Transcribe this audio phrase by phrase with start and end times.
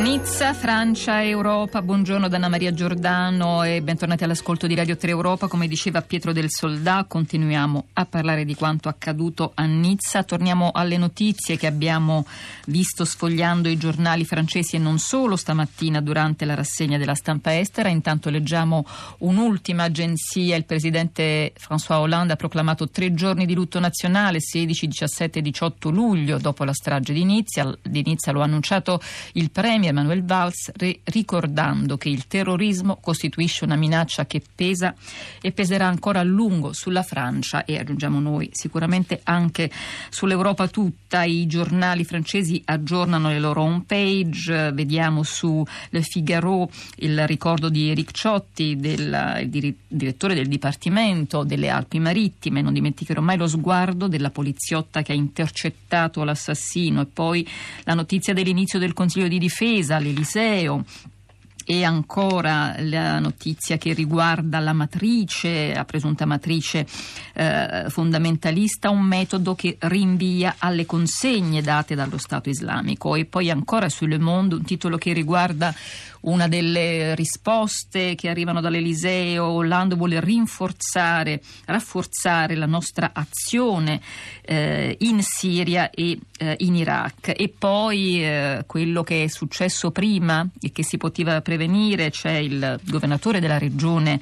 [0.00, 5.46] Nizza, Francia, Europa, buongiorno da Anna Maria Giordano e bentornati all'ascolto di Radio 3 Europa.
[5.46, 10.22] Come diceva Pietro del Soldà, continuiamo a parlare di quanto accaduto a Nizza.
[10.22, 12.24] Torniamo alle notizie che abbiamo
[12.68, 17.90] visto sfogliando i giornali francesi e non solo stamattina durante la rassegna della stampa estera.
[17.90, 18.86] Intanto leggiamo
[19.18, 20.56] un'ultima agenzia.
[20.56, 25.90] Il presidente François Hollande ha proclamato tre giorni di lutto nazionale, 16, 17 e 18
[25.90, 27.76] luglio, dopo la strage di Nizza.
[27.82, 28.98] Di Nizza lo ha annunciato
[29.32, 30.72] il premier Emmanuel Valls
[31.04, 34.94] ricordando che il terrorismo costituisce una minaccia che pesa
[35.40, 39.70] e peserà ancora a lungo sulla Francia e aggiungiamo noi sicuramente anche
[40.08, 41.24] sull'Europa tutta.
[41.24, 47.90] I giornali francesi aggiornano le loro home page, vediamo su Le Figaro il ricordo di
[47.90, 49.46] Eric Ciotti, del,
[49.86, 55.16] direttore del Dipartimento delle Alpi Marittime, non dimenticherò mai lo sguardo della poliziotta che ha
[55.16, 57.00] intercettato l'assassino.
[57.00, 57.46] E poi
[57.84, 60.84] la notizia dell'inizio del Consiglio di difesa attesa all'Eliseo
[61.64, 66.84] e ancora la notizia che riguarda la matrice, la presunta matrice
[67.34, 73.14] eh, fondamentalista, un metodo che rinvia alle consegne date dallo Stato islamico.
[73.14, 75.72] E poi ancora su Le Monde un titolo che riguarda
[76.22, 84.00] una delle risposte che arrivano dall'Eliseo, Hollande vuole rinforzare, rafforzare la nostra azione
[84.42, 87.32] eh, in Siria e eh, in Iraq.
[87.36, 92.78] E poi eh, quello che è successo prima e che si poteva prevenire, c'è il
[92.84, 94.20] governatore della regione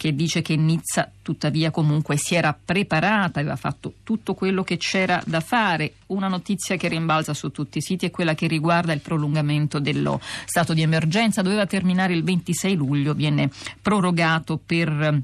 [0.00, 5.22] che dice che Nizza tuttavia comunque si era preparata, aveva fatto tutto quello che c'era
[5.26, 5.92] da fare.
[6.06, 10.18] Una notizia che rimbalza su tutti i siti è quella che riguarda il prolungamento dello
[10.46, 11.42] stato di emergenza.
[11.42, 13.50] Doveva terminare il 26 luglio, viene
[13.82, 15.20] prorogato per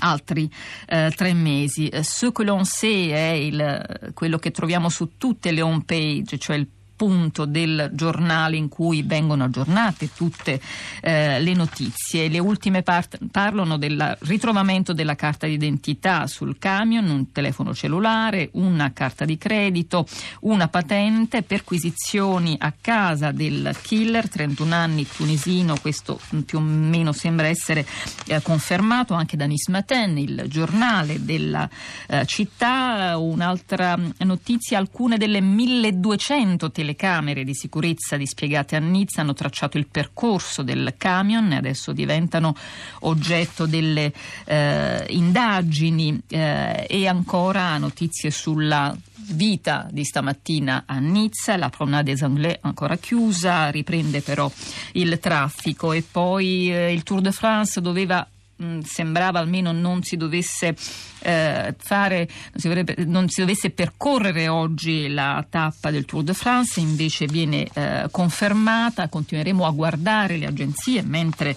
[0.00, 0.50] altri
[0.88, 1.88] eh, tre mesi.
[2.02, 6.56] Ce que l'on sait è il, quello che troviamo su tutte le home page, cioè
[6.56, 6.66] il
[7.00, 10.60] punto del giornale in cui vengono aggiornate tutte
[11.00, 12.28] eh, le notizie.
[12.28, 18.92] Le ultime part- parlano del ritrovamento della carta d'identità sul camion, un telefono cellulare, una
[18.92, 20.06] carta di credito,
[20.40, 27.46] una patente, perquisizioni a casa del killer, 31 anni, tunisino, questo più o meno sembra
[27.46, 27.86] essere
[28.26, 31.66] eh, confermato anche da Nis Matin, il giornale della
[32.08, 33.16] eh, città.
[33.16, 39.86] Un'altra notizia, alcune delle 1200 telecamere telecamere di sicurezza dispiegate a Nizza hanno tracciato il
[39.86, 42.54] percorso del camion e adesso diventano
[43.00, 44.12] oggetto delle
[44.44, 46.20] eh, indagini.
[46.28, 48.96] Eh, e ancora notizie sulla
[49.32, 54.50] vita di stamattina a Nizza, la Promenade des Anglais ancora chiusa, riprende però
[54.92, 55.92] il traffico.
[55.92, 58.26] E poi eh, il Tour de France doveva
[58.60, 60.76] mh, sembrava almeno non si dovesse
[61.20, 66.34] eh, fare, non si, dovrebbe, non si, dovesse percorrere oggi la tappa del Tour de
[66.34, 71.56] France, invece viene eh, confermata, continueremo a guardare le agenzie mentre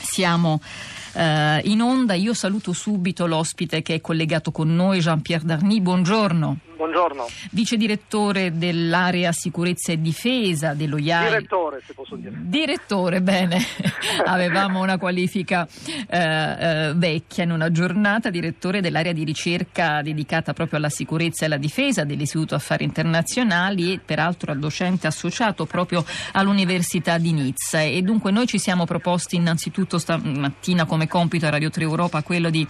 [0.00, 0.60] siamo
[1.12, 2.14] eh, in onda.
[2.14, 6.58] Io saluto subito l'ospite che è collegato con noi, Jean-Pierre Darny, buongiorno.
[6.82, 7.28] Buongiorno.
[7.52, 11.28] Vice direttore dell'area sicurezza e difesa dello IAI.
[11.28, 12.34] Direttore, se posso dire.
[12.36, 13.58] Direttore, bene.
[14.26, 15.64] Avevamo una qualifica
[16.08, 18.30] eh, eh, vecchia in una giornata.
[18.30, 24.00] Direttore dell'area di ricerca dedicata proprio alla sicurezza e alla difesa dell'Istituto Affari Internazionali e
[24.04, 27.80] peraltro docente associato proprio all'Università di Nizza.
[27.80, 32.50] E dunque noi ci siamo proposti innanzitutto stamattina come compito a Radio 3 Europa quello
[32.50, 32.66] di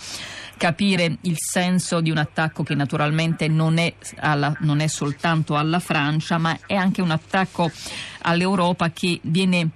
[0.57, 5.81] capire il senso di un attacco che naturalmente non è, alla, non è soltanto alla
[5.81, 7.71] Francia, ma è anche un attacco
[8.23, 9.69] all'Europa che viene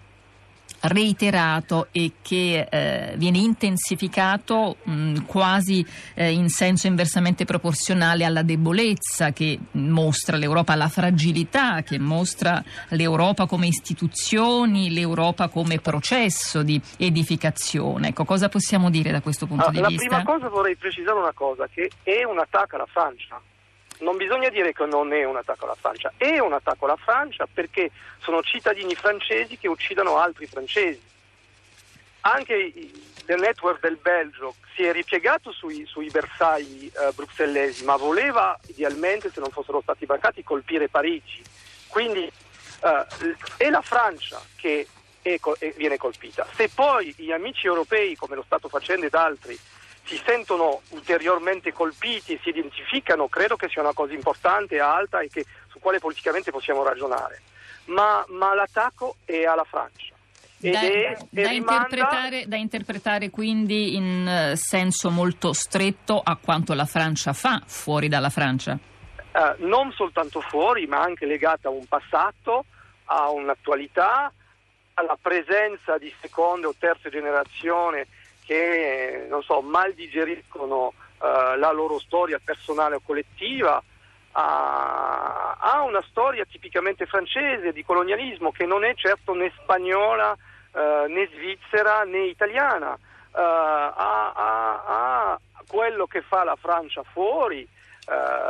[0.88, 9.32] reiterato e che eh, viene intensificato mh, quasi eh, in senso inversamente proporzionale alla debolezza
[9.32, 18.08] che mostra l'Europa, alla fragilità che mostra l'Europa come istituzioni, l'Europa come processo di edificazione.
[18.08, 20.04] Ecco, cosa possiamo dire da questo punto ah, di la vista?
[20.04, 23.40] La prima cosa vorrei precisare una cosa, che è un attacco alla Francia
[24.00, 27.46] non bisogna dire che non è un attacco alla Francia, è un attacco alla Francia
[27.52, 31.02] perché sono cittadini francesi che uccidono altri francesi.
[32.20, 38.58] Anche il network del Belgio si è ripiegato sui, sui bersagli eh, bruxellesi, ma voleva
[38.66, 41.42] idealmente, se non fossero stati braccati, colpire Parigi.
[41.88, 43.06] Quindi eh,
[43.56, 44.86] è la Francia che
[45.22, 46.46] è, è, viene colpita.
[46.54, 49.58] Se poi gli amici europei, come lo stanno facendo ed altri,
[50.06, 55.28] si sentono ulteriormente colpiti e si identificano, credo che sia una cosa importante, alta e
[55.28, 57.42] che, su quale politicamente possiamo ragionare.
[57.86, 60.14] Ma, ma l'attacco è alla Francia
[60.58, 66.86] Da, è, da, interpretare, da, interpretare, quindi in uh, senso molto stretto a quanto la
[66.86, 68.78] Francia fa fuori dalla Francia?
[69.32, 72.64] Uh, non soltanto fuori, ma anche legata a un passato,
[73.06, 74.32] a un'attualità,
[74.94, 78.06] alla presenza di seconde o terze generazione
[78.46, 83.82] che so, mal digeriscono uh, la loro storia personale o collettiva,
[84.32, 90.36] ha, ha, una storia tipicamente francese di colonialismo che non è certo né spagnola
[90.72, 97.66] uh, né svizzera né italiana, uh, ha, ha, quello che fa la Francia fuori,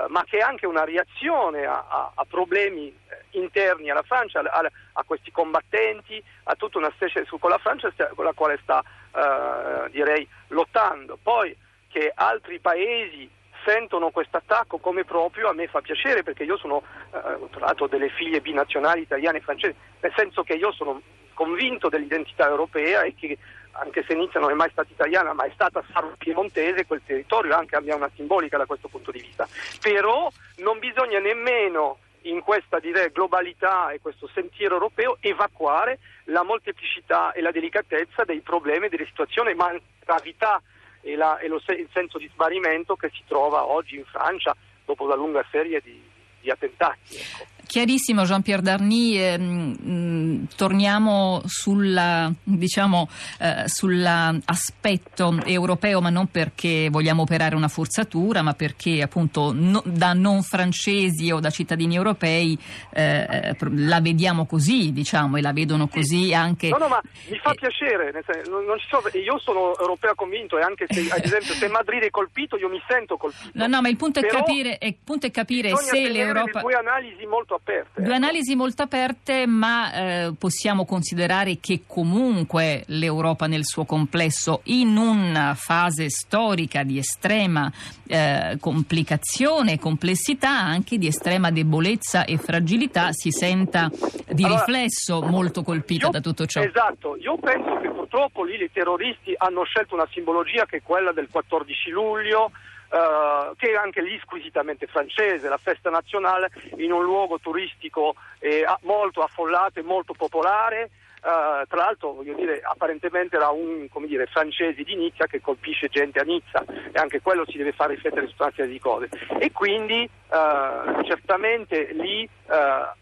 [0.09, 2.95] ma che è anche una reazione a, a, a problemi
[3.31, 8.25] interni alla Francia, a, a, questi combattenti, a tutta una specie con la Francia con
[8.25, 8.83] la quale sta
[9.15, 11.19] eh, direi lottando.
[11.23, 11.57] Poi
[11.89, 13.31] che altri paesi
[13.65, 16.83] sentono questo attacco come proprio a me fa piacere perché io sono
[17.13, 21.01] eh, tra l'altro delle figlie binazionali italiane e francesi, nel senso che io sono
[21.35, 23.37] convinto dell'identità europea e che
[23.79, 27.77] anche se Nizza non è mai stata italiana ma è stata sardo-piemontese, quel territorio anche
[27.77, 29.47] abbia una simbolica da questo punto di vista.
[29.81, 37.33] Però non bisogna nemmeno in questa direi, globalità e questo sentiero europeo evacuare la molteplicità
[37.33, 40.61] e la delicatezza dei problemi, delle situazioni, ma la gravità
[41.01, 45.07] e, la, e lo, il senso di smarrimento che si trova oggi in Francia dopo
[45.07, 46.03] la lunga serie di,
[46.41, 47.17] di attentati.
[47.17, 47.56] Ecco.
[47.67, 53.09] Chiarissimo Jean-Pierre Darny, ehm, torniamo sulla, diciamo,
[53.41, 60.13] eh, sull'aspetto europeo, ma non perché vogliamo operare una forzatura, ma perché appunto no, da
[60.13, 62.57] non francesi o da cittadini europei
[62.93, 66.69] eh, la vediamo così, diciamo, e la vedono così anche.
[66.69, 68.13] No, no, ma mi fa eh, piacere,
[68.49, 72.11] non, non so, io sono europeo convinto e anche se ad esempio se Madrid è
[72.11, 73.51] colpito io mi sento colpito.
[73.55, 76.61] No, no, ma il punto è Però capire, il punto è capire se l'Europa...
[76.61, 78.01] Due analisi molto aperte.
[78.01, 78.15] Due ecco.
[78.15, 85.55] analisi molto aperte, ma eh, possiamo considerare che comunque l'Europa nel suo complesso, in una
[85.55, 87.71] fase storica di estrema
[88.07, 93.91] eh, complicazione complessità, anche di estrema debolezza e fragilità, si senta
[94.33, 96.63] di allora, riflesso molto colpita io, da tutto ciò.
[96.63, 101.13] Esatto, io penso che purtroppo lì i terroristi hanno scelto una simbologia che è quella
[101.13, 102.51] del 14 luglio
[102.89, 108.65] Uh, che è anche lì squisitamente francese, la festa nazionale in un luogo turistico eh,
[108.83, 110.91] molto affollato e molto popolare.
[111.17, 116.21] Uh, tra l'altro, voglio dire, apparentemente era un dire, francese di Nizza che colpisce gente
[116.21, 119.09] a Nizza e anche quello si deve far riflettere su una serie di cose.
[119.41, 122.29] E quindi uh, certamente lì,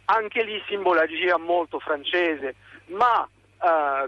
[0.06, 2.54] anche lì simbologia molto francese,
[2.86, 3.28] ma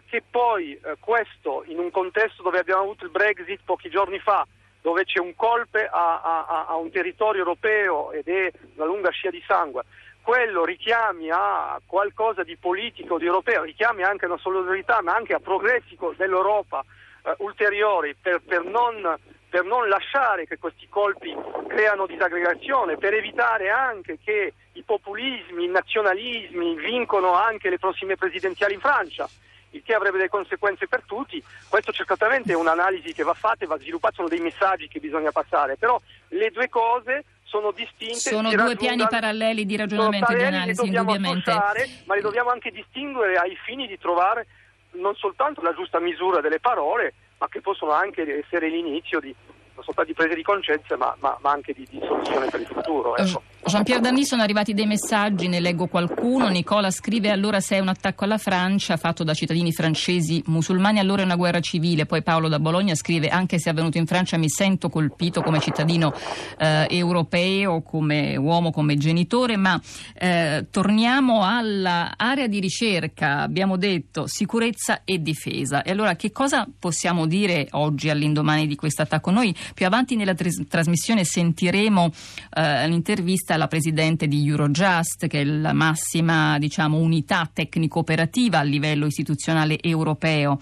[0.06, 4.46] che poi questo in un contesto dove abbiamo avuto il Brexit pochi giorni fa,
[4.87, 9.31] dove c'è un colpe a, a, a un territorio europeo ed è una lunga scia
[9.31, 9.83] di sangue,
[10.23, 15.35] quello richiami a qualcosa di politico, di europeo, richiami anche a una solidarietà, ma anche
[15.35, 16.85] a progressi dell'Europa
[17.25, 19.19] eh, ulteriori per, per, non,
[19.50, 21.35] per, non, lasciare che questi colpi
[21.67, 28.75] creano disaggregazione, per evitare anche che i populismi, i nazionalismi vincono anche le prossime presidenziali
[28.75, 29.29] in Francia
[29.76, 31.43] il che avrebbe delle conseguenze per tutti.
[31.69, 35.31] Questo certamente è un'analisi che va fatta e va sviluppata, sono dei messaggi che bisogna
[35.31, 38.17] passare, però le due cose sono distinte.
[38.17, 41.50] Sono due piani paralleli di ragionamento e di analisi, indubbiamente.
[41.50, 44.46] Associare, ma li dobbiamo anche distinguere ai fini di trovare
[44.93, 49.34] non soltanto la giusta misura delle parole, ma che possono anche essere l'inizio di
[49.77, 52.67] non soltanto di prese di concezze, ma, ma, ma anche di, di, soluzione per il
[52.67, 53.15] futuro.
[53.15, 53.43] Ecco.
[53.67, 56.46] Jean-Pierre Danny sono arrivati dei messaggi, ne leggo qualcuno.
[56.46, 61.23] Nicola scrive allora se è un attacco alla Francia fatto da cittadini francesi musulmani allora
[61.23, 62.06] è una guerra civile.
[62.06, 65.58] Poi Paolo da Bologna scrive anche se è avvenuto in Francia mi sento colpito come
[65.58, 66.15] cittadino
[66.58, 69.81] eh, europeo, come uomo, come genitore, ma
[70.15, 75.82] eh, torniamo all'area di ricerca, abbiamo detto sicurezza e difesa.
[75.82, 79.32] E allora che cosa possiamo dire oggi all'indomani di questo attacco?
[79.32, 82.13] Noi più avanti nella tr- trasmissione sentiremo
[82.55, 89.06] eh, l'intervista alla presidente di Eurojust, che è la massima diciamo, unità tecnico-operativa a livello
[89.06, 90.58] istituzionale europeo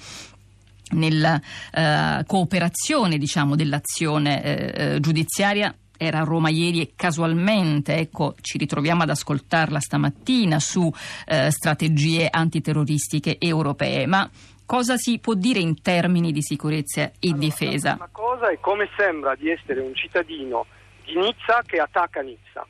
[0.92, 1.40] nella
[1.72, 8.58] eh, cooperazione diciamo, dell'azione eh, eh, giudiziaria era a Roma ieri e casualmente ecco, ci
[8.58, 10.90] ritroviamo ad ascoltarla stamattina su
[11.26, 14.06] eh, strategie antiterroristiche europee.
[14.06, 14.28] Ma
[14.66, 17.94] cosa si può dire in termini di sicurezza e allora, difesa?
[17.94, 20.66] Una cosa è come sembra di essere un cittadino
[21.04, 22.66] di Nizza che attacca Nizza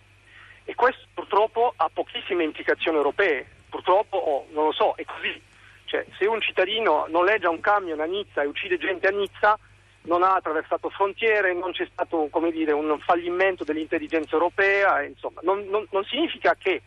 [0.64, 5.40] e questo purtroppo ha pochissime implicazioni europee, purtroppo oh, non lo so, è così.
[5.84, 9.58] Cioè, se un cittadino noleggia un camion a Nizza e uccide gente a Nizza,
[10.02, 15.86] non ha attraversato frontiere, non c'è stato dire, un fallimento dell'intelligenza europea, insomma, non, non,
[15.90, 16.82] non, significa che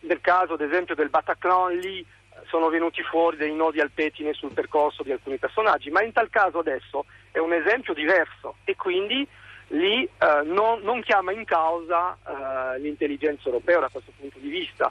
[0.00, 2.04] nel caso ad esempio del Bataclan lì
[2.46, 6.30] sono venuti fuori dei nodi al pettine sul percorso di alcuni personaggi, ma in tal
[6.30, 9.26] caso adesso è un esempio diverso e quindi
[9.68, 14.90] lì eh, non, non, chiama in causa eh, l'intelligenza europea da questo punto di vista.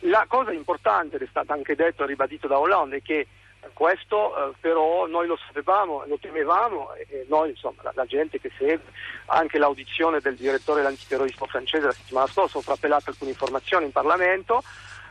[0.00, 3.26] La cosa importante, ed è stato anche detto e ribadito da Hollande, è che
[3.72, 8.50] questo eh, però noi lo sapevamo, lo temevamo e noi insomma la, la, gente che
[8.56, 8.80] segue
[9.26, 14.62] anche l'audizione del direttore dell'antiterrorismo francese la settimana scorsa ho frappelato alcune informazioni in Parlamento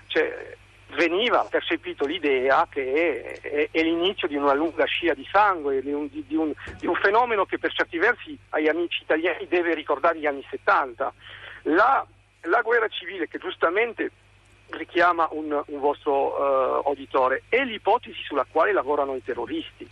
[0.08, 0.56] cioè,
[0.96, 6.08] veniva percepito l'idea che è, è, l'inizio di una lunga scia di sangue, di un,
[6.10, 10.26] di, un, di un, fenomeno che per certi versi ai amici italiani deve ricordare gli
[10.26, 11.14] anni 70.
[11.64, 12.06] La,
[12.42, 14.12] la guerra civile che giustamente
[14.70, 19.88] richiama un, un vostro uh, auditore è l'ipotesi sulla quale lavorano i terroristi.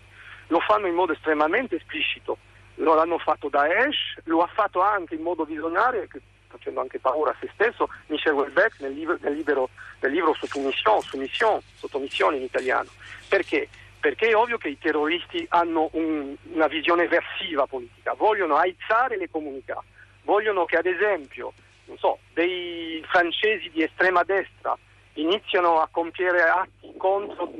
[0.47, 2.37] Lo fanno in modo estremamente esplicito,
[2.75, 6.07] lo hanno fatto Daesh, lo ha fatto anche in modo visionario
[6.53, 9.69] facendo anche paura a se stesso, Michel Houellebecq nel, libro, nel, libro,
[9.99, 12.89] nel libro Sottomission, Soumission, Sottomissione in italiano.
[13.27, 13.67] Perché?
[13.99, 19.29] Perché è ovvio che i terroristi hanno un, una visione versiva politica, vogliono aizzare le
[19.29, 19.81] comunità,
[20.23, 21.53] vogliono che ad esempio
[21.97, 24.77] so, dei francesi di estrema destra
[25.13, 27.51] iniziano a compiere atti contro,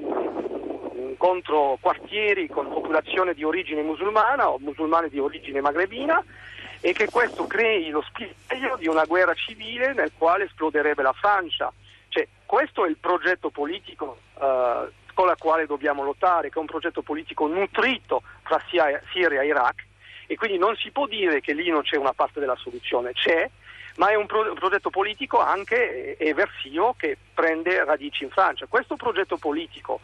[1.17, 6.23] contro quartieri con popolazione di origine musulmana o musulmane di origine magrebina
[6.85, 11.71] e che questo crei lo spiraglio di una guerra civile nel quale esploderebbe la Francia.
[12.09, 16.65] Cioè, questo è il progetto politico eh, con il quale dobbiamo lottare, che è un
[16.65, 19.85] progetto politico nutrito tra Siria e Iraq
[20.27, 23.49] e quindi non si può dire che lì non c'è una parte della soluzione, c'è,
[23.95, 28.65] ma è un, pro- un progetto politico anche eversivo che prende radici in Francia.
[28.67, 30.01] Questo progetto politico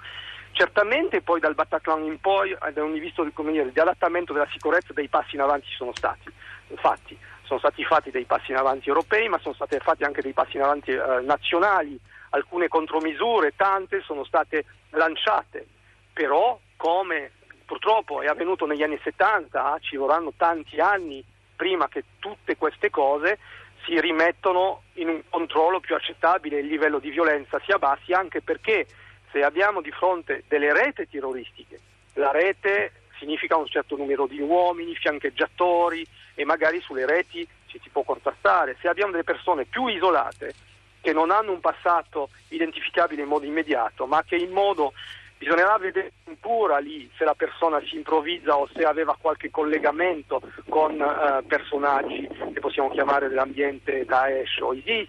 [0.54, 5.10] certamente poi dal Bataclan in poi, da un visto dire, di adattamento della sicurezza, dei
[5.10, 6.32] passi in avanti sono stati
[6.76, 7.18] fatti.
[7.44, 10.58] Sono stati fatti dei passi in avanti europei, ma sono stati fatti anche dei passi
[10.58, 12.00] in avanti eh, nazionali,
[12.32, 15.66] alcune contromisure, tante sono state lanciate,
[16.14, 17.32] però come
[17.66, 21.24] purtroppo è avvenuto negli anni 70, ci vorranno tanti anni
[21.56, 23.38] prima che tutte queste cose
[23.86, 28.88] si rimettono in un controllo più accettabile il livello di violenza si abbassi, anche perché
[29.32, 31.80] se abbiamo di fronte delle rete terroristiche,
[32.14, 37.90] la rete significa un certo numero di uomini, fiancheggiatori e magari sulle reti ci si
[37.90, 38.78] può contrastare.
[38.82, 40.54] Se abbiamo delle persone più isolate
[41.02, 44.94] che non hanno un passato identificabile in modo immediato, ma che in modo
[45.38, 51.00] bisognerà vedere pura lì se la persona si improvvisa o se aveva qualche collegamento con
[51.00, 55.08] eh, personaggi che possiamo chiamare dell'ambiente Daesh o ISIS,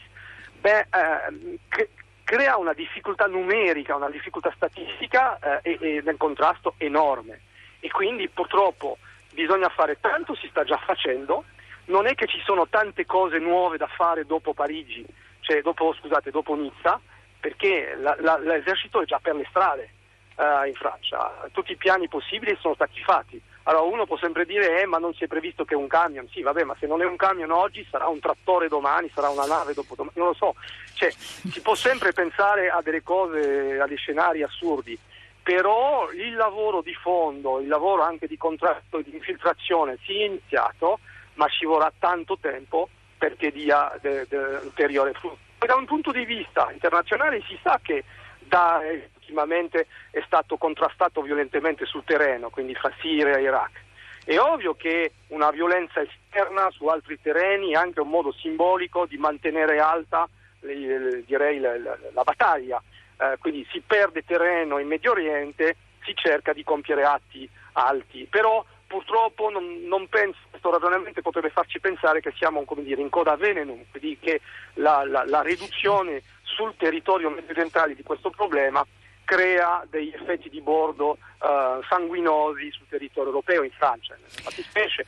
[0.61, 1.89] beh, eh,
[2.23, 7.41] crea una difficoltà numerica, una difficoltà statistica eh, e, e nel contrasto enorme
[7.81, 8.99] e quindi purtroppo
[9.33, 11.45] bisogna fare tanto, si sta già facendo,
[11.87, 15.05] non è che ci sono tante cose nuove da fare dopo Parigi,
[15.41, 17.01] cioè dopo, scusate, dopo Nizza,
[17.41, 19.91] perché la, la, l'esercito è già per le strade
[20.37, 23.41] uh, in Francia, tutti i piani possibili sono stati fatti.
[23.65, 26.41] Allora uno può sempre dire eh, ma non si è previsto che un camion, sì
[26.41, 29.75] vabbè ma se non è un camion oggi sarà un trattore domani, sarà una nave
[29.75, 30.55] dopo domani, non lo so,
[30.95, 34.99] cioè, si può sempre pensare a delle cose, a dei scenari assurdi
[35.43, 40.25] però il lavoro di fondo, il lavoro anche di contrasto e di infiltrazione si è
[40.25, 41.01] iniziato,
[41.35, 45.39] ma ci vorrà tanto tempo perché dia de, de ulteriore frutto.
[45.59, 48.05] Da un punto di vista internazionale si sa che
[48.39, 53.85] da, eh, ultimamente è stato contrastato violentemente sul terreno, quindi fra Siria e Iraq.
[54.25, 59.17] È ovvio che una violenza esterna su altri terreni è anche un modo simbolico di
[59.17, 60.29] mantenere alta
[60.61, 62.83] direi, la, la, la battaglia
[63.21, 68.65] eh, quindi si perde terreno in Medio Oriente, si cerca di compiere atti alti, però
[68.87, 73.85] purtroppo non, non penso, questo ragionamento potrebbe farci pensare che siamo dire, in coda venenum,
[73.91, 74.41] quindi che
[74.75, 78.85] la, la, la riduzione sul territorio mediorientale di questo problema
[79.25, 85.07] crea degli effetti di bordo eh, sanguinosi sul territorio europeo, in Francia nella fattispecie,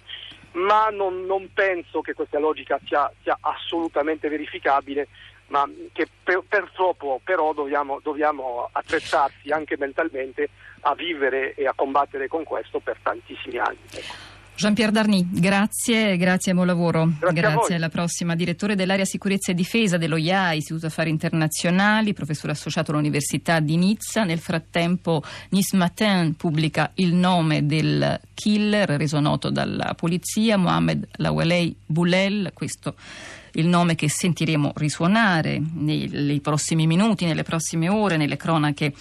[0.53, 5.09] ma non, non, penso che questa logica sia, sia assolutamente verificabile
[5.53, 10.49] ma che per, purtroppo però dobbiamo, dobbiamo attrezzarsi anche mentalmente
[10.81, 13.79] a vivere e a combattere con questo per tantissimi anni.
[14.55, 17.11] Jean-Pierre Darny, grazie, grazie buon lavoro.
[17.19, 18.37] Grazie, grazie alla prossima.
[18.37, 24.25] Direttore dell'area sicurezza e difesa dell'OIA, Istituto Affari Internazionali, professore associato all'Università di Nizza.
[24.25, 31.75] Nel frattempo Nice Matin pubblica il nome del killer reso noto dalla polizia, Mohamed Lawalei
[31.85, 32.51] Boulel.
[32.55, 32.95] Questo
[33.53, 38.93] il nome che sentiremo risuonare nei, nei prossimi minuti, nelle prossime ore, nelle cronache.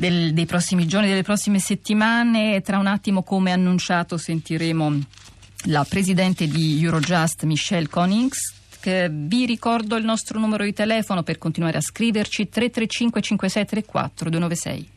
[0.00, 2.62] Del, dei prossimi giorni, delle prossime settimane.
[2.62, 4.98] Tra un attimo, come annunciato, sentiremo
[5.64, 11.76] la presidente di Eurojust, Michelle Konings, Vi ricordo il nostro numero di telefono per continuare
[11.76, 14.90] a scriverci 335 5634 296.